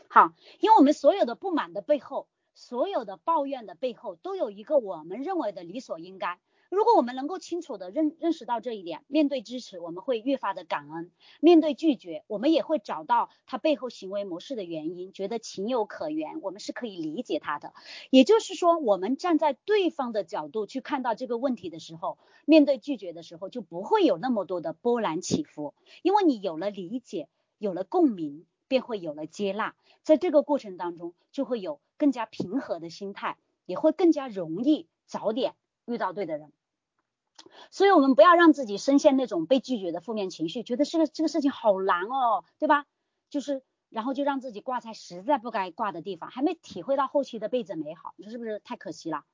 [0.09, 6.41] 好，因为我们所有的不满的背后，所有的抱怨的背后，都有一个我们认为的理所应该。
[6.75, 11.11] 如果我们能够清楚的认认识到这一点，面对支持，我们会越发的感恩；
[11.41, 17.73] 面对拒绝，我们也会找到他背后行为模式的原因，觉得情有可原，我们是可以理解他的。
[18.11, 35.55] 也就是说，我们站在对方的角度去看到这个问题的时候，面对拒绝的时候，就不会有那么多的波澜起伏，因为你有了理解，有了共鸣，便会有了接纳，在这个过程当中，就会有更加平和的心态，也会更加容易早点
[35.87, 36.53] 遇到对的人。
[37.71, 42.87] 所以，我们不要让自己深陷那种被拒绝的负面情绪，觉得这个这个事情好难哦，对吧？
[43.31, 49.25] 就是，然后就让自己挂在实在不该挂的地方，还没体会到后期的倍增美好，你说是不是太可惜了？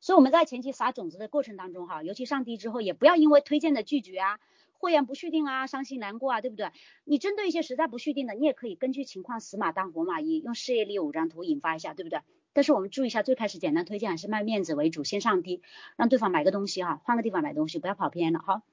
[0.00, 4.38] 所以我们在前期撒种子的过程当中，哈，尤其上低之后，也不要因为推荐的拒绝啊、
[4.78, 6.70] 会员不续订啊、伤心难过啊，对不对？
[7.04, 12.20] 你针对一些实在不续订的，你也可以根据情况死马当活马医，用事业力五张图引发一下，对不对？
[12.58, 15.62] 但是我们注意一下，最开始简单推荐还是卖面子为主，先上低，
[15.94, 18.64] 让对方买个东西哈，换个地方买东西，不要跑偏了哈。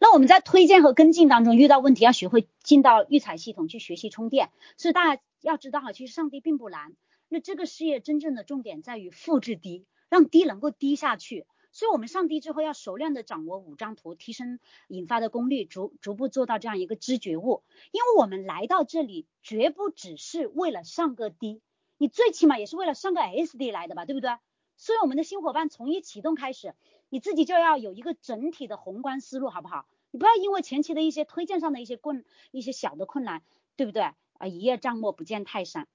[0.00, 4.48] 那我们在推荐和跟进当中遇到问题，要学会进到育才系统去学习充电。
[4.78, 6.96] 所以大家要知道哈，其实上低并不难。
[7.28, 11.44] 那这个事业真正的重点在于复制低，让低能够低下去。
[11.72, 17.62] 所以，我们上低之后要熟练的掌握五张图，提升引发的功率，逐逐步做到这样一个知觉悟。
[17.92, 21.62] 因为我们来到这里，绝不只是为了上个低。
[21.96, 24.30] 你最起码也是为了上个 SD 来的吧，对不对？
[24.76, 26.74] 所以我们的新伙伴从一启动开始，
[27.08, 29.86] 你自己就要有一个整体的宏观思路，好不好？
[30.10, 33.42] 你不要因为前期的一些推荐上的一些困一些小的困难，
[33.76, 34.02] 对不对？
[34.02, 35.88] 啊，一叶障目不见泰山。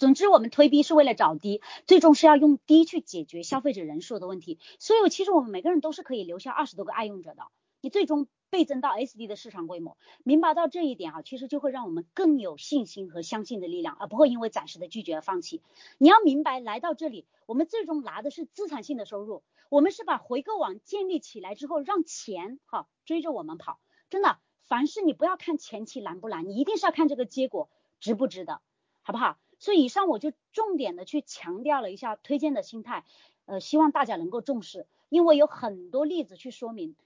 [0.00, 4.58] 总之，我们推低是为了找低，最终是要用低去解决消费者人数的问题。
[4.78, 7.42] 所以，其实我们每个人都是可以留下二十多个爱用者的。
[7.82, 15.60] 你最终倍增到 SD 的市场规模，明白到这一点哈，其实就会让我们更有信心和相信的力量，而不会因为暂时的拒绝而放弃。
[15.98, 19.42] 你要明白，来到这里，我们最终拿的是资产性的收入。
[19.68, 23.78] 我们是把回购网建立起来之后，让钱哈追着我们跑。
[24.08, 27.68] 真的，凡事你不要看前期难不难，你一定是要看这个结果
[28.00, 28.62] 值不值得，
[29.02, 29.36] 好不好？
[29.60, 33.04] 所以以上我就重点的去强调了一下推荐的心态，
[33.44, 36.96] 呃，希望大家能够重视，因为有很多例子去说明，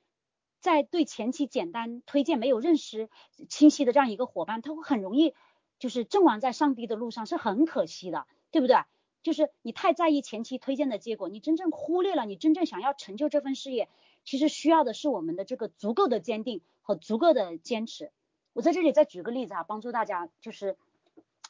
[0.60, 3.10] 在对前期简单推荐没有认识
[3.48, 5.34] 清晰的这样一个伙伴，他会很容易
[5.80, 8.76] 就是阵亡在上帝的路上，是很可惜的，对不对？
[9.24, 13.88] 就是你太在意前期推荐的结果，你真正忽略了你真正想要成就这份事业，
[14.24, 18.12] 其实需要的是我们的这个足够的坚定和足够的坚持。
[18.52, 20.76] 我在这里再举个例子啊，帮助大家就是。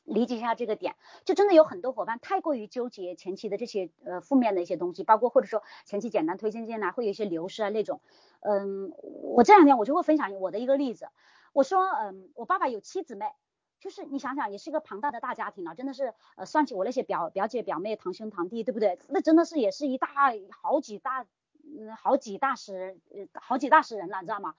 [0.04, 8.00] 理解一下这个点，就真的有很多伙伴太过于纠结前期的这些呃负面的一些东西，包括或者说前期简单推荐进来会有一些流失啊那种。
[8.40, 11.08] 嗯，我这两天我就会分享我的一个例子，
[11.52, 13.32] 我说嗯，我爸爸有七姊妹，
[13.80, 18.98] 就是你想想也是一个庞大的大家庭了，真的是呃算起我那些表表姐表妹堂兄堂弟对不对？
[19.08, 20.08] 那真的是也是一大
[20.50, 21.24] 好几大
[21.62, 24.54] 嗯好几大十呃好几大十人了，你知道吗？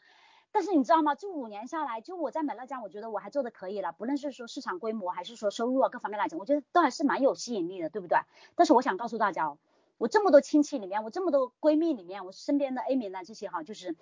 [0.56, 1.16] 但是你知道吗？
[1.16, 3.92] 这五年下来，就我在美乐家，我觉得我还做的可以了。
[3.92, 8.20] 不论是说市场规模，还是说收入啊各方面来讲，我觉得都还是蛮有吸引力的，对不对？
[8.56, 9.58] 但是我想告诉大家哦，
[9.98, 13.98] 我这么多亲戚里面，我这么多闺蜜里面，我身边的 A 米呢这些哈，就是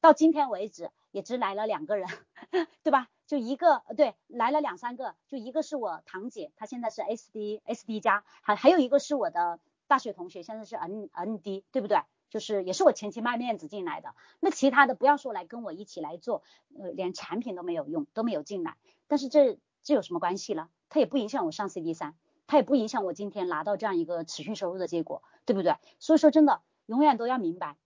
[0.00, 2.08] 到今天为止也只来了两个人，
[2.84, 3.08] 对吧？
[3.26, 11.98] 就一个，对，来了两三个，就一个是我堂姐，她现在是 SD SD 加，还还有一个是我的大学同学，现在是 N ND，对不对？
[12.30, 16.42] 就是也是我前期卖面子进来的，那其他的不要说来跟我一起来做，
[16.78, 18.76] 呃，连产品都没有用，都没有进来。
[19.08, 20.68] 但是这这有什么关系呢？
[20.88, 22.14] 它也不影响我上 CD 三，
[22.46, 25.74] 它也不影响我今天拿到这样一个持续收入的结果，对不对？
[25.98, 27.76] 所以说真的，永远都要明白，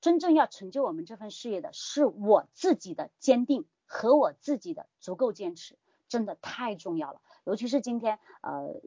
[0.00, 5.78] 真正要成就我们这份事业的是我自己的坚定和我自己的足够坚持，
[6.08, 7.20] 真的太重要了。
[7.44, 8.80] 尤其是今天呃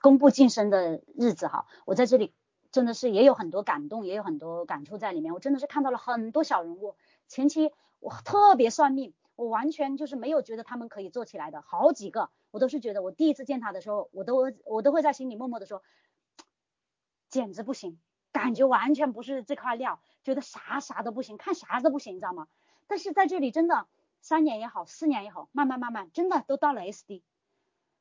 [0.00, 2.32] 公布晋升的日子哈，我在这里。
[2.72, 5.34] 真的是也有很多感动，也有很多感触在里面。
[5.34, 6.94] 我真的是看到了很多小人物，
[7.26, 15.82] 前期我特别算命，我完全就是没有觉得他们可以做起来的，好几个我都是觉得，我第一次见他的时候，我都我都会在心里默默的说，
[17.28, 17.98] 简直不行，
[18.32, 22.46] 感觉完全不是这块料，觉得啥啥都不行，看啥都不行，你知道吗？
[22.86, 23.86] 但是在这里真的
[24.20, 27.22] 三年也好，四年也好，慢慢慢慢，真的都到了 SD。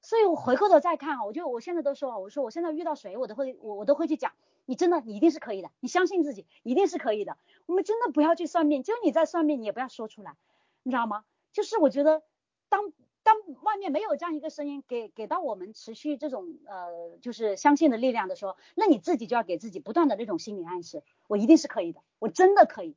[0.01, 4.31] 所以我回过头再看啊，我就我现在都说，我说我现在遇到谁，我都会我我都会去讲。
[4.69, 7.39] 你真的，你一定是可以的，你相信自己，一定是可以的。
[7.65, 10.35] 我们真的不要去算命，就你在算命，你也不要说出来，
[10.83, 11.25] 你知道吗？
[11.51, 12.21] 就是我觉得，
[12.69, 22.95] 当当外面没有这样一个声音给给到我们持续这种呃，就是相信的力量的时候，那你自己就要给自己不断的那种心理暗示，我一定是可以的，我真的可以，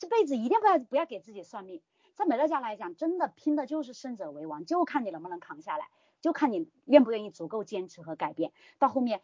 [0.00, 1.82] 这辈子一定不要不要给自己算命。
[2.16, 5.86] 在美乐家来讲，真的拼的就是胜者为王，就看你能不能扛下来，
[6.20, 9.22] 就看你愿不愿意足够坚持和改变，到后面。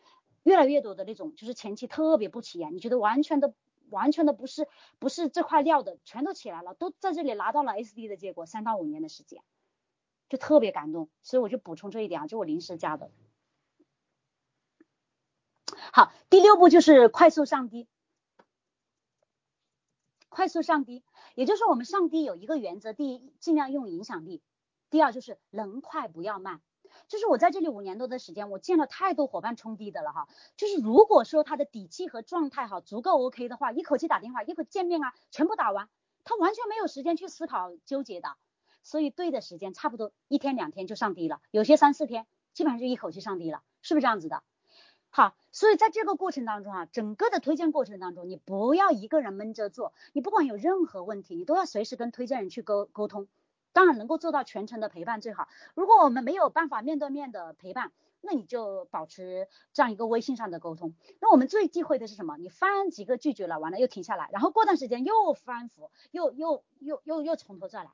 [0.48, 3.52] 越来越多的那种，就是前期特别不起眼，你觉得完全的、
[3.90, 4.66] 完全的不是
[4.98, 9.42] 不是这块料的，全都起来了，都在这里拿到了 SD 的结果，三到五年的时间，
[10.30, 13.10] 就特别感动，所以我就补充这一点啊，就我临时加的。
[15.92, 17.86] 好，第六步就是快速上低，
[20.30, 24.40] 快速上低，也就是我们上低有一个原则，第一，尽量用影响力，
[24.88, 26.62] 第二就是能快不要慢。
[27.08, 30.28] 就是我在这里五年多的时间，我见了太多伙伴冲低的了哈。
[30.56, 35.88] 就是如果说他的底气和状态哈足够 OK 的话，一口气打电话，一口见面啊，全部打完，
[36.24, 38.36] 他完全没有时间去思考纠结的。
[38.82, 44.42] 所以对的时间差不多一天两天就上低了，有些三四天，基本上就一口气上低了，是不是这样子的？
[45.10, 53.26] 好，所以在这个过程当中啊，整个的推荐过程当中，你不要一个人闷着做，你不管有任何问题，你都要随时跟推荐人去沟沟通。
[53.72, 55.48] 当然能够做到全程的陪伴最好。
[55.74, 60.94] 如果我们没有办法面对面的陪伴，那你就保持这样一个微信上的沟通。
[61.20, 62.36] 那我们最忌讳的是什么？
[62.36, 67.90] 你翻几个拒绝了，完了又停下来，然后过段时间又翻覆，又又又又又从头再来，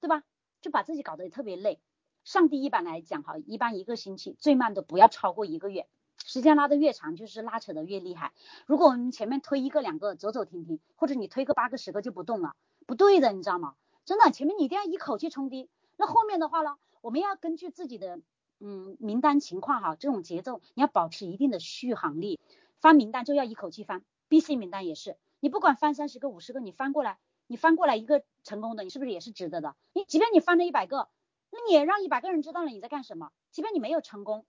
[0.00, 0.22] 对吧？
[0.62, 1.78] 就把自己搞得特别累。
[2.24, 5.86] 上帝一般来讲哈，一般一个星期最慢的不要超过一个月，
[6.24, 8.32] 时间拉得越长就是拉扯的越厉害。
[8.66, 12.56] 如果我们前面推一个两个走走停停，或者你推个八个十个就不动了，
[12.86, 13.74] 不对的，你知道吗？
[14.06, 18.20] 真的，前面你一定要一口气冲低，那后面的话呢，我们要根据自己的
[18.60, 22.38] 嗯名单情况哈，这种节奏你要保持一定的续航力，
[22.78, 29.74] 翻名单就要一口气翻，B、C 名单也是，你不管翻三十个、五十个，你翻过来，你翻过来一个成功的，你是不是也是值得的？
[29.92, 31.08] 你即便你翻了一百个，
[31.50, 34.46] 那你也让一百个人知道了你在干什么，即便你没有成功，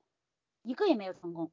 [0.62, 1.52] 一个也没有成功，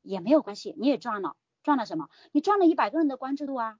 [0.00, 2.08] 也没有关系，你也赚了，赚了什么？
[2.32, 3.78] 你赚了一百个人的关注度啊，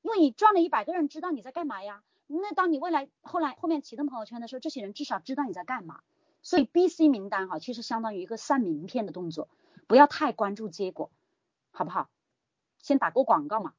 [0.00, 2.02] 因为你赚了一百个人知道你在干嘛呀。
[2.26, 6.00] 那当你未来后来后面启动朋友圈的时候，这些人至少知道你在干嘛。
[6.42, 9.48] 所以 B、C 名单哈，其实相当于一个散名片的动作，
[9.88, 11.10] 不要太关注结果，
[11.72, 12.08] 好不好？
[12.78, 13.74] 先打个广告嘛。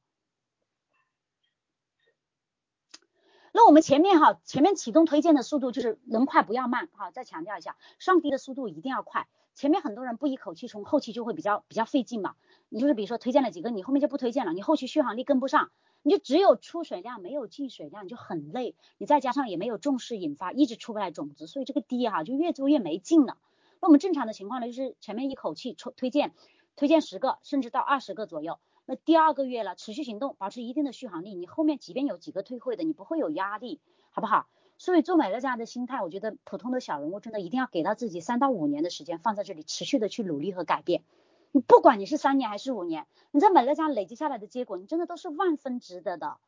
[3.52, 9.26] 那我们前面哈，前面启动推荐的速度就是能快不要慢哈，再强调一下，上低的速度一定要快。
[9.54, 12.36] 前面很多人不一口气冲，后期就会比较比较费劲嘛。
[12.68, 15.70] 你就是比如说推荐了几个，你后面就不推荐了，你后期续航力跟不上。
[16.02, 18.74] 你就只有出水量没有进水量，你就很累。
[18.98, 23.36] 你再加上也没有重视引发，一直出不来种子，所以这个低哈就越做越没劲了。
[23.80, 26.34] 那我们正常的情况呢，就是前面一口气抽推荐，
[26.76, 28.58] 推荐十个甚至到二十个左右。
[28.86, 33.80] 那第二个月了，持续行动，保持一定的续航力，你后面即便有几个退会的，你不会有压力，
[34.10, 34.46] 好不好？
[34.78, 41.02] 所以做美乐家的心态，我觉得普通的小人物真的一定要给到自己三到五年的时间放在这里，持续的去努力和改变。
[41.50, 46.38] 你不管你是三年还是五年，你在美乐家累积下来的结果，你真的都是万分值得的。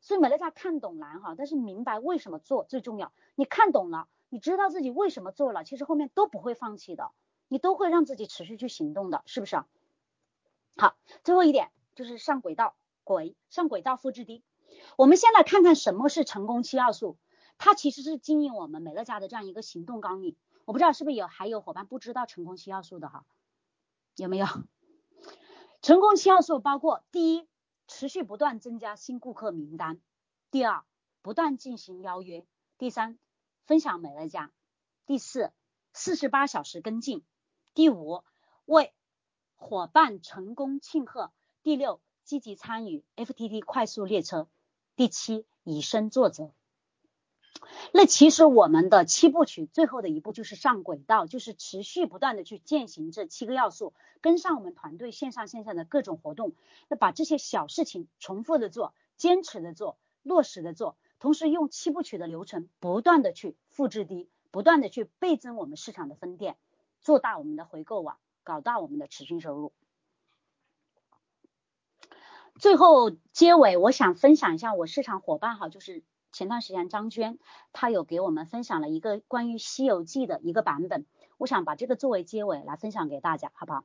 [0.00, 3.12] 所以美乐家看懂难哈，但是明白为什么做最重要。
[3.34, 7.10] 你看懂了，你知道自己为什么做了，其实后面都不会放弃的，
[7.48, 9.62] 你都会让自己持续去行动的，是不是？
[10.76, 10.94] 好，
[11.24, 14.44] 最后一点就是上轨道，轨上轨道复制低。
[14.96, 17.16] 我们先来看看什么是成功七要素，
[17.58, 20.36] 它其实是经营我们美乐家的这样一个行动纲领。
[20.64, 23.24] 我不知道是不是有还有伙伴不知道成功七要素的哈？
[24.18, 24.46] 有没有
[25.80, 26.58] 成功七要素？
[26.58, 27.48] 包括第一，
[27.86, 30.00] 持续不断增加新顾客名单；
[30.50, 30.84] 第二，
[31.22, 32.42] 不断进行邀约；
[32.78, 33.16] 第三，
[33.64, 34.50] 分享美乐家；
[35.06, 35.52] 第四，
[35.92, 37.20] 四十八小时跟进；
[37.74, 38.24] 第五，
[38.64, 38.92] 为
[39.54, 41.30] 伙伴成功庆贺；
[41.62, 44.48] 第六，积极参与 FTT 快速列车；
[44.96, 46.52] 第七，以身作则。
[47.92, 56.54] 那其实我们的七部曲最后的一步就是上轨道，就是持续不断的去践行这七个要素，跟上我们团队线上线下的各种活动，
[56.88, 66.56] 那把这些小事情重复的做，坚持的做，落实的做，同时用七部曲的流程不断的去复制低，不断的去倍增我们市场的分店，
[67.00, 69.72] 做大我们的回购网，搞大我们的持续收入。
[72.58, 76.02] 最后结尾，我想分享一下我市场伙伴哈，就是。
[76.32, 77.38] 前段时间张娟
[77.72, 81.06] 她有给我们分享了一个关于《西游记》的一个版本，
[81.36, 83.84] 我想把这个作为结尾来分享给大家，好不好？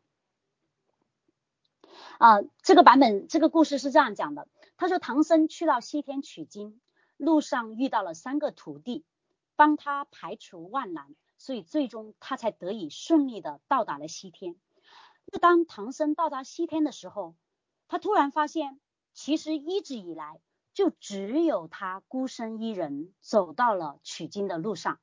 [2.18, 6.80] 啊，这个版本这个故事是这样讲的，他说唐僧去到西天取经，
[7.18, 9.06] 路上遇到了三个徒弟，
[9.56, 14.56] 帮他排除万难，所以最终他才得以顺利的到达了西天。
[15.26, 17.36] 那当唐僧到达西天的时候，
[17.88, 18.80] 他突然发现，
[19.14, 20.40] 其实一直以来。
[20.74, 25.00] 就只有他孤身一人走到了取经的路上，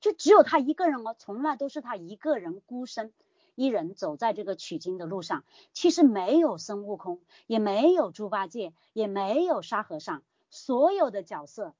[0.00, 3.12] 就只有他一个人哦，从来都是他一个人孤身
[3.56, 5.44] 一人走在这个取经的路上。
[5.72, 11.74] 其实没有孙悟空，也没有猪八戒，也没有沙和尚，所有的角色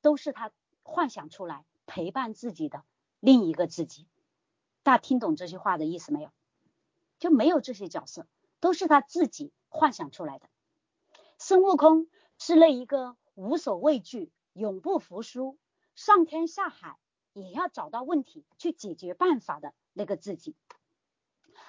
[0.00, 0.50] 都是他
[0.82, 2.82] 幻想出来陪伴自己的
[3.20, 4.06] 另一个自己。
[4.82, 6.30] 大家听懂这句话的意思没有？
[7.18, 8.26] 就没有这些角色，
[8.58, 10.48] 都是他自己幻想出来的。
[11.36, 12.08] 孙悟空。
[12.42, 15.58] 是那一个无所畏惧、永不服输、
[15.94, 16.98] 上天下海
[17.34, 20.56] 也要找到问题去解决办法的那个自己，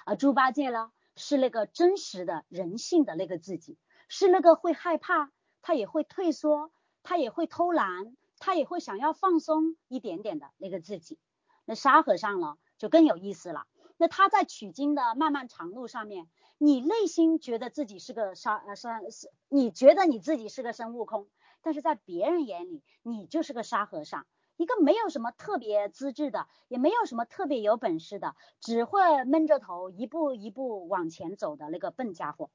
[0.06, 3.76] 而猪八戒呢，是那个真实的人性的那个自己，
[4.08, 11.18] 是那个会害怕，他也会退缩，他也会偷懒，他也会想要放松一点点的那个自己。
[11.66, 13.66] 那沙和尚呢，就更有意思了。
[14.02, 16.28] 那他在取经的漫漫长路上面。
[16.58, 21.28] 你内心觉得自己是个沙呃沙是，你觉得你自己是个孙悟空，
[21.60, 24.26] 但是在别人眼里，你就是个沙和尚，
[24.56, 32.50] 一个没有什么特别资质的，也没有什么特别有本事的，只会闷着头一步一步往前走的那个笨家伙。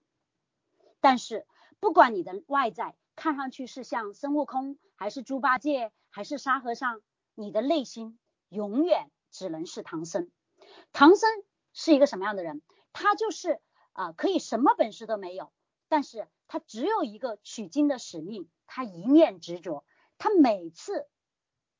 [0.99, 1.47] 但是
[1.79, 6.99] 不管你的外在看上去是像孙悟空，还是猪八戒，还是沙和尚，
[7.35, 8.19] 你的内心
[8.49, 10.29] 永远只能是唐僧。
[10.93, 11.29] 唐僧
[11.73, 12.61] 是一个什么样的人？
[12.93, 13.61] 他就是。
[13.93, 15.51] 啊，可以什么本事都没有，
[15.87, 19.83] 但是他只有一个取经的使命，他一念执着，
[20.19, 21.07] 他每次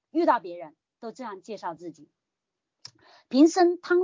[0.10, 2.10] 遇到别人都这样介绍自己：
[3.28, 4.00] 贫僧唐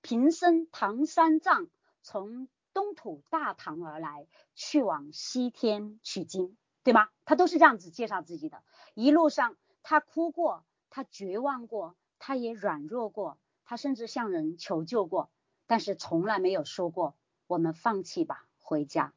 [0.00, 1.66] 贫僧唐三藏
[2.02, 7.08] 从东土大唐而来，去往西天取经，对吗？
[7.24, 8.62] 他都是这样子介绍自己的。
[8.94, 15.28] 一路上他哭过，他绝望过，他也软弱过，他甚至向人求救过，
[15.66, 17.16] 但是从来没有说过
[17.48, 19.12] 我们放弃吧，回家。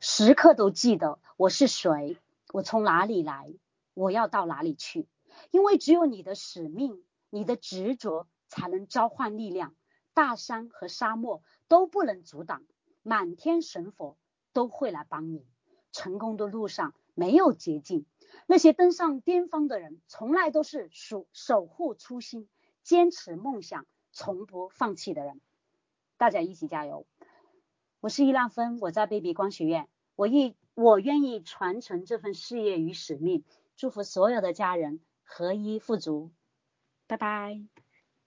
[0.00, 2.16] 时刻都记得我是谁，
[2.52, 3.52] 我从哪里来，
[3.94, 5.06] 我要到哪里去。
[5.50, 9.74] 因为只有你的使命，你的执着，才能召唤力量。
[10.14, 12.64] 大山和沙漠都不能阻挡，
[13.02, 14.16] 满天神佛
[14.52, 15.46] 都会来帮你。
[15.92, 18.06] 成功的路上没有捷径，
[18.46, 22.48] 那些登上巅峰的人，从来都是守守护初心。
[22.90, 25.40] 坚持梦想，从不放弃的人，
[26.16, 27.06] 大家一起加油！
[28.00, 33.44] 我是易浪芬，我在 baby 光学院，我一我愿意传承这份事业与使命，
[33.76, 36.32] 祝福所有的家人合一富足，
[37.06, 37.62] 拜拜。